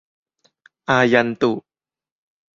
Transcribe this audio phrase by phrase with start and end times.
[0.89, 1.51] อายันตุ